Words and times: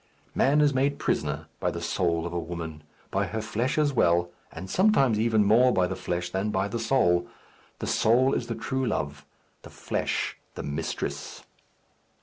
Man 0.33 0.61
is 0.61 0.73
made 0.73 0.97
prisoner 0.97 1.45
by 1.59 1.69
the 1.69 1.79
soul 1.79 2.25
of 2.25 2.33
a 2.33 2.39
woman; 2.39 2.81
by 3.11 3.27
her 3.27 3.39
flesh 3.39 3.77
as 3.77 3.93
well, 3.93 4.31
and 4.51 4.67
sometimes 4.67 5.19
even 5.19 5.43
more 5.45 5.71
by 5.71 5.85
the 5.85 5.95
flesh 5.95 6.31
than 6.31 6.49
by 6.49 6.67
the 6.67 6.79
soul. 6.79 7.27
The 7.77 7.85
soul 7.85 8.33
is 8.33 8.47
the 8.47 8.55
true 8.55 8.87
love, 8.87 9.27
the 9.61 9.69
flesh, 9.69 10.37
the 10.55 10.63
mistress. 10.63 11.43